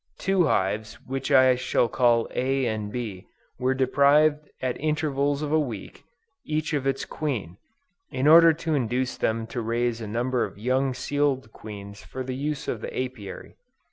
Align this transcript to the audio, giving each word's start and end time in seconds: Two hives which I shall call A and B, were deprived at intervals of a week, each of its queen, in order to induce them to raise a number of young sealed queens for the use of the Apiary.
Two 0.17 0.45
hives 0.45 0.95
which 1.05 1.31
I 1.31 1.53
shall 1.53 1.87
call 1.87 2.27
A 2.33 2.65
and 2.65 2.91
B, 2.91 3.27
were 3.59 3.75
deprived 3.75 4.49
at 4.59 4.81
intervals 4.81 5.43
of 5.43 5.51
a 5.51 5.59
week, 5.59 6.05
each 6.43 6.73
of 6.73 6.87
its 6.87 7.05
queen, 7.05 7.57
in 8.09 8.25
order 8.27 8.51
to 8.51 8.73
induce 8.73 9.15
them 9.15 9.45
to 9.53 9.61
raise 9.61 10.01
a 10.01 10.07
number 10.07 10.43
of 10.43 10.57
young 10.57 10.95
sealed 10.95 11.51
queens 11.53 12.01
for 12.03 12.23
the 12.23 12.35
use 12.35 12.67
of 12.67 12.81
the 12.81 12.89
Apiary. 12.99 13.57